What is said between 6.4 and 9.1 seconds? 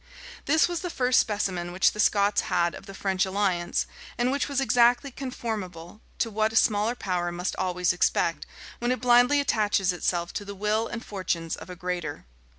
a smaller power must always expect, when it